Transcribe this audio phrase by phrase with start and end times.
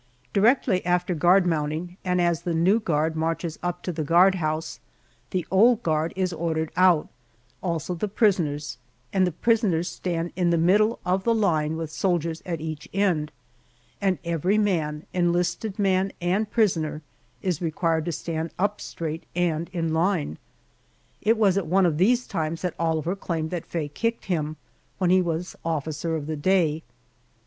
[0.33, 4.79] Directly after guard mounting, and as the new guard marches up to the guardhouse,
[5.29, 7.07] the old guard is ordered out,
[7.61, 8.79] also the prisoners,
[9.13, 13.31] and the prisoners stand in the middle of the line with soldiers at each end,
[14.01, 17.03] and every man, enlisted man and prisoner,
[17.43, 20.39] is required to stand up straight and in line.
[21.21, 24.57] It was at One of these times that Oliver claimed that Faye kicked him,
[24.97, 26.81] when he was officer of the day.